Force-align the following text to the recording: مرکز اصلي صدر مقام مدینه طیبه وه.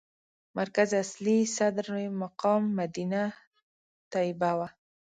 مرکز 0.57 0.89
اصلي 1.03 1.37
صدر 1.57 1.87
مقام 2.21 2.61
مدینه 2.79 3.23
طیبه 4.11 4.51
وه. 4.57 4.67